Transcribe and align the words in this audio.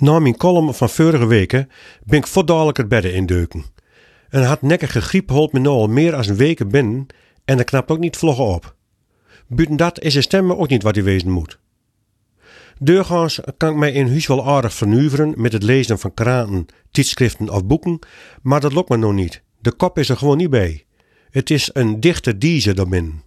Na 0.00 0.18
mijn 0.18 0.36
column 0.36 0.74
van 0.74 0.88
vorige 0.88 1.26
weken 1.26 1.68
ben 2.04 2.18
ik 2.18 2.26
voordadelijk 2.26 2.76
het 2.76 2.88
bedden 2.88 3.14
indeuken. 3.14 3.64
Een 4.30 4.42
hardnekkige 4.42 5.00
griep 5.00 5.30
holt 5.30 5.52
me 5.52 5.58
nu 5.58 5.68
al 5.68 5.86
meer 5.86 6.10
dan 6.10 6.28
een 6.28 6.36
week 6.36 6.68
binnen 6.68 7.06
en 7.44 7.56
dat 7.56 7.66
knapt 7.66 7.90
ook 7.90 7.98
niet 7.98 8.16
vloggen 8.16 8.44
op. 8.44 8.74
Buiten 9.46 9.76
dat 9.76 10.00
is 10.00 10.14
de 10.14 10.20
stemmen 10.20 10.58
ook 10.58 10.68
niet 10.68 10.82
wat 10.82 10.94
hij 10.94 11.04
wezen 11.04 11.30
moet. 11.30 11.58
Deurgaans 12.78 13.40
kan 13.56 13.70
ik 13.70 13.76
mij 13.76 13.92
in 13.92 14.08
huis 14.08 14.26
wel 14.26 14.46
aardig 14.46 14.74
vernuveren 14.74 15.32
met 15.36 15.52
het 15.52 15.62
lezen 15.62 15.98
van 15.98 16.14
kranten, 16.14 16.66
tijdschriften 16.90 17.48
of 17.48 17.64
boeken, 17.64 17.98
maar 18.42 18.60
dat 18.60 18.72
lukt 18.72 18.88
me 18.88 18.96
nog 18.96 19.12
niet. 19.12 19.42
De 19.58 19.72
kop 19.72 19.98
is 19.98 20.08
er 20.08 20.16
gewoon 20.16 20.36
niet 20.36 20.50
bij. 20.50 20.84
Het 21.30 21.50
is 21.50 21.70
een 21.72 22.00
dichte 22.00 22.38
dieze 22.38 22.74
daarbinnen. 22.74 23.22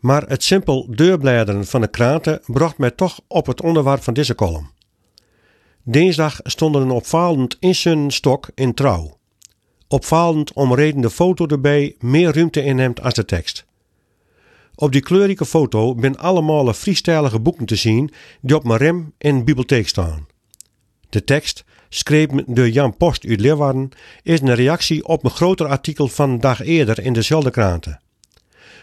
Maar 0.00 0.22
het 0.22 0.42
simpel 0.42 0.86
deurbladeren 0.90 1.66
van 1.66 1.80
de 1.80 1.88
kranten 1.88 2.40
bracht 2.46 2.78
mij 2.78 2.90
toch 2.90 3.20
op 3.28 3.46
het 3.46 3.62
onderwerp 3.62 4.02
van 4.02 4.14
deze 4.14 4.34
column. 4.34 4.72
Dinsdag 5.86 6.40
stond 6.42 6.74
er 6.74 6.80
een 6.80 6.90
opvallend 6.90 7.58
stok 8.08 8.48
in 8.54 8.74
trouw. 8.74 9.18
Opvallend 9.88 10.52
om 10.52 10.74
reden 10.74 11.00
de 11.00 11.10
foto 11.10 11.46
erbij 11.46 11.94
meer 11.98 12.34
ruimte 12.34 12.62
inneemt 12.62 13.02
als 13.02 13.14
de 13.14 13.24
tekst. 13.24 13.64
Op 14.74 14.92
die 14.92 15.00
kleurrijke 15.00 15.46
foto 15.46 15.94
ben 15.94 16.16
allemaal 16.16 16.72
freestylige 16.72 17.40
boeken 17.40 17.66
te 17.66 17.76
zien 17.76 18.12
die 18.40 18.56
op 18.56 18.64
mijn 18.64 18.78
rem 18.78 19.12
in 19.18 19.38
de 19.38 19.44
bibliotheek 19.44 19.88
staan. 19.88 20.26
De 21.08 21.24
tekst, 21.24 21.64
geschreven 21.88 22.44
door 22.46 22.68
Jan 22.68 22.96
Post 22.96 23.26
uit 23.26 23.40
Leeuwarden, 23.40 23.90
is 24.22 24.40
een 24.40 24.54
reactie 24.54 25.06
op 25.06 25.24
een 25.24 25.30
groter 25.30 25.66
artikel 25.66 26.08
van 26.08 26.38
dag 26.38 26.62
eerder 26.62 27.00
in 27.00 27.12
dezelfde 27.12 27.50
kranten. 27.50 28.00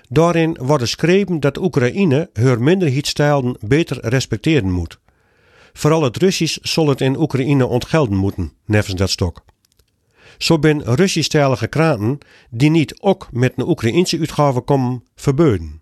Daarin 0.09 0.57
wordt 0.61 0.83
geschreven 0.83 1.39
dat 1.39 1.57
Oekraïne 1.57 2.29
haar 2.33 2.61
minderheidsstijlen 2.61 3.57
beter 3.59 4.09
respecteren 4.09 4.71
moet. 4.71 4.99
Vooral 5.73 6.03
het 6.03 6.17
Russisch 6.17 6.57
zal 6.61 6.88
het 6.88 7.02
in 7.02 7.20
Oekraïne 7.20 7.66
ontgelden 7.66 8.17
moeten, 8.17 8.53
nevens 8.66 8.95
dat 8.95 9.09
stok. 9.09 9.43
Zo 10.37 10.59
ben 10.59 10.84
Russisch-stijlige 10.84 11.68
kranten, 11.68 12.18
die 12.49 12.70
niet 12.70 13.01
ook 13.01 13.27
met 13.32 13.54
een 13.55 13.68
Oekraïense 13.68 14.20
uitgave 14.20 14.62
komen, 14.62 15.04
verbeuden. 15.15 15.82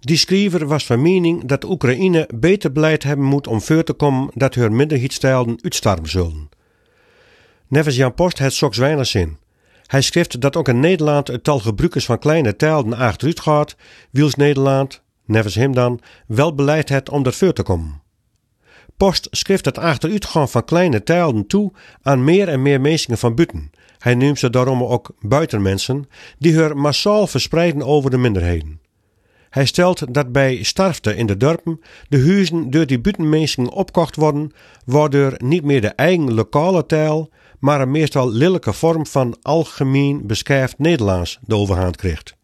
Die 0.00 0.16
schrijver 0.16 0.66
was 0.66 0.86
van 0.86 1.02
mening 1.02 1.44
dat 1.44 1.64
Oekraïne 1.64 2.28
beter 2.34 2.72
beleid 2.72 3.02
hebben 3.02 3.26
moet 3.26 3.46
om 3.46 3.60
voor 3.60 3.84
te 3.84 3.92
komen 3.92 4.30
dat 4.34 4.54
hun 4.54 4.76
minderheidsstijlen 4.76 5.58
uitstarven 5.62 6.08
zullen. 6.08 6.48
Nevens 7.68 7.96
Jan 7.96 8.14
Post 8.14 8.38
het 8.38 8.52
soks 8.52 8.76
weinig 8.76 9.06
zin. 9.06 9.36
Hij 9.86 10.00
schrijft 10.00 10.40
dat 10.40 10.56
ook 10.56 10.68
in 10.68 10.80
Nederland 10.80 11.28
het 11.28 11.44
tal 11.44 11.58
gebruikers 11.58 12.04
van 12.04 12.18
kleine 12.18 12.56
tijlen 12.56 12.92
achteruit 12.92 13.40
gaat, 13.40 13.76
wiels 14.10 14.34
Nederland, 14.34 15.02
nevens 15.24 15.54
hem 15.54 15.74
dan, 15.74 16.00
wel 16.26 16.54
beleid 16.54 16.88
het 16.88 17.08
om 17.08 17.22
dat 17.22 17.34
voor 17.34 17.52
te 17.52 17.62
komen. 17.62 18.04
Post 18.96 19.28
schrift 19.30 19.64
het 19.64 19.78
achteruitgaan 19.78 20.48
van 20.48 20.64
kleine 20.64 21.02
tijlen 21.02 21.46
toe 21.46 21.72
aan 22.02 22.24
meer 22.24 22.48
en 22.48 22.62
meer 22.62 22.80
mensen 22.80 23.18
van 23.18 23.34
buiten. 23.34 23.70
Hij 23.98 24.14
noemt 24.14 24.38
ze 24.38 24.50
daarom 24.50 24.82
ook 24.82 25.14
buitenmensen, 25.20 26.08
die 26.38 26.58
haar 26.58 26.76
massaal 26.76 27.26
verspreiden 27.26 27.82
over 27.82 28.10
de 28.10 28.18
minderheden. 28.18 28.80
Hij 29.50 29.66
stelt 29.66 30.14
dat 30.14 30.32
bij 30.32 30.62
starfte 30.62 31.16
in 31.16 31.26
de 31.26 31.36
dorpen 31.36 31.80
de 32.08 32.20
huizen 32.20 32.70
door 32.70 32.86
die 32.86 33.00
buitenmensen 33.00 33.70
opkocht 33.70 34.16
worden, 34.16 34.50
waardoor 34.84 35.34
niet 35.38 35.64
meer 35.64 35.80
de 35.80 35.88
eigen 35.88 36.34
lokale 36.34 36.86
taal, 36.86 37.28
maar 37.58 37.80
een 37.80 37.90
meestal 37.90 38.32
lelijke 38.32 38.72
vorm 38.72 39.06
van 39.06 39.36
algemeen 39.42 40.26
beschrijft 40.26 40.78
Nederlands 40.78 41.38
de 41.42 41.56
overhand 41.56 41.96
krijgt. 41.96 42.35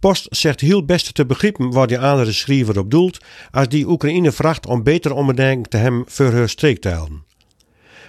Post 0.00 0.26
zegt 0.30 0.60
heel 0.60 0.84
best 0.84 1.14
te 1.14 1.26
begrijpen 1.26 1.70
waar 1.70 1.86
die 1.86 1.98
andere 1.98 2.32
schrijver 2.32 2.78
op 2.78 2.90
doelt 2.90 3.18
als 3.50 3.68
die 3.68 3.88
Oekraïne 3.88 4.32
vraagt 4.32 4.66
om 4.66 4.82
beter 4.82 5.12
omdenken 5.12 5.70
te 5.70 5.76
hem 5.76 6.04
voor 6.06 6.32
haar 6.32 6.48
streektijlen. 6.48 7.24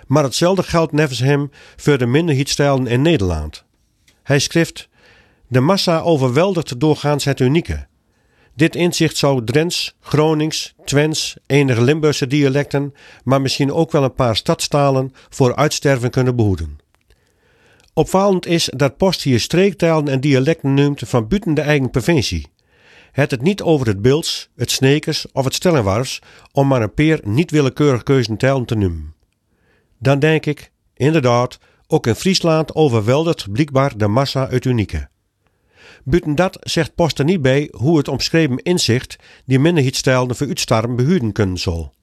Maar 0.07 0.23
hetzelfde 0.23 0.63
geldt 0.63 0.91
nevens 0.91 1.19
hem 1.19 1.49
voor 1.75 1.97
de 1.97 2.05
minderheidstijlen 2.05 2.87
in 2.87 3.01
Nederland. 3.01 3.63
Hij 4.23 4.39
schrijft: 4.39 4.89
De 5.47 5.59
massa 5.59 5.99
overweldigt 5.99 6.79
doorgaans 6.79 7.23
het 7.23 7.39
unieke. 7.39 7.87
Dit 8.55 8.75
inzicht 8.75 9.17
zou 9.17 9.43
Drents, 9.43 9.95
Gronings, 9.99 10.73
Twents, 10.85 11.35
enige 11.45 11.81
Limburgse 11.81 12.27
dialecten, 12.27 12.93
maar 13.23 13.41
misschien 13.41 13.71
ook 13.71 13.91
wel 13.91 14.03
een 14.03 14.13
paar 14.13 14.35
stadstalen 14.35 15.11
voor 15.29 15.55
uitsterven 15.55 16.09
kunnen 16.09 16.35
behoeden. 16.35 16.79
Opvallend 17.93 18.45
is 18.45 18.69
dat 18.75 18.97
Post 18.97 19.21
hier 19.21 19.39
streektalen 19.39 20.07
en 20.07 20.19
dialecten 20.19 20.73
noemt 20.73 21.01
van 21.05 21.27
buiten 21.27 21.53
de 21.53 21.61
eigen 21.61 21.89
provincie. 21.89 22.47
Het 23.11 23.31
het 23.31 23.41
niet 23.41 23.61
over 23.61 23.87
het 23.87 24.01
Beels, 24.01 24.49
het 24.55 24.71
Snekers 24.71 25.31
of 25.31 25.45
het 25.45 25.53
Stellenwarfs, 25.53 26.21
om 26.51 26.67
maar 26.67 26.81
een 26.81 26.93
peer 26.93 27.19
niet 27.23 27.51
willekeurig 27.51 28.03
keuzentijlen 28.03 28.65
te 28.65 28.75
noemen. 28.75 29.13
Dan 29.99 30.19
denk 30.19 30.45
ik, 30.45 30.71
inderdaad, 30.93 31.59
ook 31.87 32.07
in 32.07 32.15
Friesland 32.15 32.75
overweldigt 32.75 33.51
blijkbaar 33.51 33.97
de 33.97 34.07
massa 34.07 34.47
uit 34.47 34.65
unieke. 34.65 35.09
Buiten 36.03 36.35
dat 36.35 36.57
zegt 36.61 36.95
Post 36.95 37.19
er 37.19 37.25
niet 37.25 37.41
bij 37.41 37.67
hoe 37.71 37.97
het 37.97 38.07
omschreven 38.07 38.57
inzicht 38.57 39.15
die 39.45 39.59
minderheidsstijlen 39.59 40.35
voor 40.35 40.47
uitstarm 40.47 40.95
behuurden 40.95 41.31
kunnen 41.31 41.57
zal. 41.57 41.93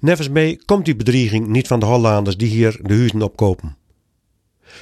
Nevens 0.00 0.28
mee 0.28 0.64
komt 0.64 0.84
die 0.84 0.96
bedreiging 0.96 1.46
niet 1.46 1.66
van 1.66 1.80
de 1.80 1.86
Hollanders 1.86 2.36
die 2.36 2.48
hier 2.48 2.78
de 2.82 2.94
huizen 2.94 3.22
opkopen. 3.22 3.77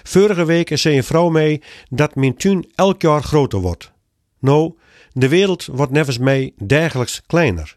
Vorige 0.02 0.44
week 0.44 0.78
zei 0.78 0.96
een 0.96 1.04
vrouw 1.04 1.28
mee 1.28 1.62
dat 1.88 2.14
mijn 2.14 2.36
tuin 2.36 2.70
elk 2.74 3.02
jaar 3.02 3.22
groter 3.22 3.58
wordt. 3.58 3.92
Nou, 4.38 4.74
de 5.12 5.28
wereld 5.28 5.66
wordt 5.66 5.92
nevens 5.92 6.18
mij 6.18 6.52
dergelijks 6.66 7.22
kleiner. 7.26 7.76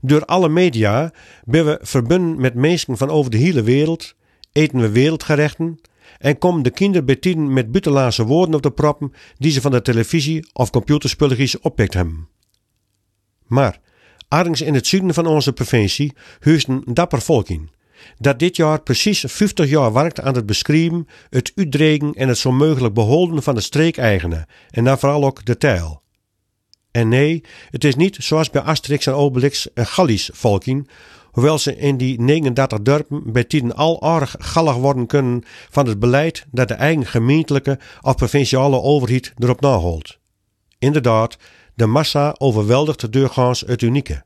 Door 0.00 0.24
alle 0.24 0.48
media 0.48 1.12
ben 1.44 1.64
we 1.64 1.78
verbonden 1.82 2.40
met 2.40 2.54
mensen 2.54 2.96
van 2.96 3.10
over 3.10 3.30
de 3.30 3.36
hele 3.36 3.62
wereld, 3.62 4.14
eten 4.52 4.80
we 4.80 4.90
wereldgerechten 4.90 5.80
en 6.18 6.38
komen 6.38 6.62
de 6.62 6.70
kinderen 6.70 7.06
bij 7.06 7.34
met 7.34 7.70
buitenlandse 7.70 8.24
woorden 8.24 8.54
op 8.54 8.62
de 8.62 8.70
proppen 8.70 9.12
die 9.38 9.50
ze 9.50 9.60
van 9.60 9.70
de 9.70 9.82
televisie 9.82 10.48
of 10.52 10.70
computerspulletjes 10.70 11.58
oppikt 11.58 11.94
hebben. 11.94 12.28
Maar, 13.46 13.80
ergens 14.28 14.60
in 14.60 14.74
het 14.74 14.86
zuiden 14.86 15.14
van 15.14 15.26
onze 15.26 15.52
provincie 15.52 16.12
huist 16.40 16.68
een 16.68 16.82
dapper 16.84 17.20
volk 17.20 17.48
in 17.48 17.70
dat 18.18 18.38
dit 18.38 18.56
jaar 18.56 18.82
precies 18.82 19.24
50 19.26 19.68
jaar 19.68 19.92
werkt 19.92 20.20
aan 20.20 20.34
het 20.34 20.46
beschrijven, 20.46 21.06
het 21.30 21.52
uitdregen 21.54 22.12
en 22.14 22.28
het 22.28 22.38
zo 22.38 22.52
mogelijk 22.52 22.94
behouden 22.94 23.42
van 23.42 23.54
de 23.54 23.60
streekeigenen 23.60 24.46
en 24.70 24.84
dan 24.84 24.98
vooral 24.98 25.24
ook 25.24 25.44
de 25.44 25.56
tijl. 25.56 26.02
En 26.90 27.08
nee, 27.08 27.44
het 27.70 27.84
is 27.84 27.96
niet 27.96 28.16
zoals 28.18 28.50
bij 28.50 28.62
Asterix 28.62 29.06
en 29.06 29.12
Obelix 29.12 29.68
een 29.74 29.86
Gallisch 29.86 30.30
volking, 30.32 30.90
hoewel 31.30 31.58
ze 31.58 31.76
in 31.76 31.96
die 31.96 32.20
39 32.20 32.82
dorpen 32.82 33.32
bij 33.32 33.44
tijden 33.44 33.76
al 33.76 34.02
erg 34.02 34.34
gallig 34.38 34.74
worden 34.74 35.06
kunnen 35.06 35.42
van 35.70 35.86
het 35.86 35.98
beleid 35.98 36.46
dat 36.50 36.68
de 36.68 36.74
eigen 36.74 37.06
gemeentelijke 37.06 37.78
of 38.00 38.16
provinciale 38.16 38.80
overheid 38.80 39.32
erop 39.36 39.60
naholt. 39.60 40.18
Inderdaad, 40.78 41.36
de 41.74 41.86
massa 41.86 42.34
overweldigt 42.38 43.00
de 43.00 43.08
deurgaans 43.08 43.60
het 43.66 43.82
unieke. 43.82 44.24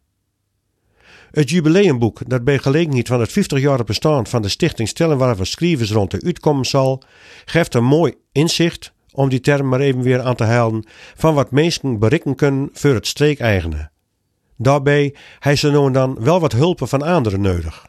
Het 1.34 1.50
jubileumboek 1.50 2.20
dat 2.26 2.44
bij 2.44 2.58
gelegenheid 2.58 3.08
van 3.08 3.20
het 3.20 3.30
50-jarig 3.30 3.84
bestaan 3.84 4.26
van 4.26 4.42
de 4.42 4.48
stichting 4.48 4.88
Stellenwerven 4.88 5.46
Schrijvers 5.46 5.92
rond 5.92 6.10
de 6.10 6.20
uitkomen 6.24 6.64
zal, 6.64 7.02
geeft 7.44 7.74
een 7.74 7.84
mooi 7.84 8.14
inzicht, 8.32 8.92
om 9.12 9.28
die 9.28 9.40
term 9.40 9.68
maar 9.68 9.80
even 9.80 10.02
weer 10.02 10.22
aan 10.22 10.34
te 10.34 10.44
halen, 10.44 10.86
van 11.14 11.34
wat 11.34 11.50
mensen 11.50 11.98
bereiken 11.98 12.34
kunnen 12.34 12.68
voor 12.72 12.94
het 12.94 13.06
streekeigenen. 13.06 13.90
Daarbij 14.56 15.14
heeft 15.38 15.60
ze 15.60 15.70
en 15.70 15.92
dan 15.92 16.16
wel 16.20 16.40
wat 16.40 16.52
hulpen 16.52 16.88
van 16.88 17.02
anderen 17.02 17.40
nodig. 17.40 17.86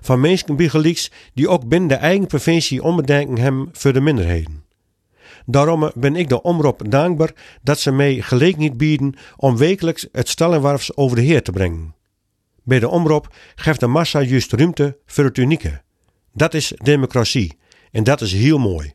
Van 0.00 0.20
mensen 0.20 0.56
begelijks 0.56 1.10
die 1.34 1.48
ook 1.48 1.68
binnen 1.68 1.88
de 1.88 1.94
eigen 1.94 2.26
provincie 2.26 2.82
ombedenken 2.82 3.38
hebben 3.38 3.68
voor 3.72 3.92
de 3.92 4.00
minderheden. 4.00 4.64
Daarom 5.46 5.90
ben 5.94 6.16
ik 6.16 6.28
de 6.28 6.42
omroep 6.42 6.90
dankbaar 6.90 7.32
dat 7.62 7.78
ze 7.78 7.92
mij 7.92 8.20
gelegenheid 8.20 8.76
bieden 8.76 9.14
om 9.36 9.56
wekelijks 9.56 10.08
het 10.12 10.28
Stellenwarfs 10.28 10.96
over 10.96 11.16
de 11.16 11.22
heer 11.22 11.42
te 11.42 11.52
brengen. 11.52 11.96
Bij 12.68 12.78
de 12.78 12.88
omroep 12.88 13.34
geeft 13.54 13.80
de 13.80 13.86
massa 13.86 14.22
juist 14.22 14.52
ruimte 14.52 14.98
voor 15.06 15.24
het 15.24 15.38
unieke. 15.38 15.82
Dat 16.32 16.54
is 16.54 16.72
democratie 16.76 17.58
en 17.90 18.04
dat 18.04 18.20
is 18.20 18.32
heel 18.32 18.58
mooi. 18.58 18.92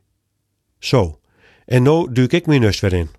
Zo, 0.79 1.19
en 1.65 1.83
nu 1.83 2.07
duik 2.11 2.33
ik 2.33 2.45
mijn 2.45 2.61
neus 2.61 2.79
weer 2.79 2.93
in. 2.93 3.09